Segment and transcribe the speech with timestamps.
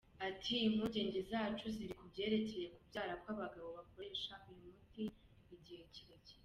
[0.27, 5.03] Ati “Impungenge zacu ziri ku byerekeye kubyara kw’abagabo bakoresha uyu muti
[5.55, 6.37] igihe kirekire.